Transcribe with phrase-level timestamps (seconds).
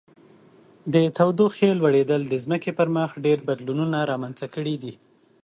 [0.93, 4.93] د تودوخې لوړیدل د ځمکې پر مخ ډیر بدلونونه رامنځته کړي دي.